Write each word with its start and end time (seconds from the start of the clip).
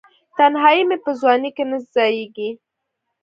تنهایې 0.37 0.83
مې 0.89 0.97
په 1.03 1.11
ځوانۍ 1.19 1.49
کې 1.55 1.63
نه 1.71 1.77
ځائیږې 1.93 2.49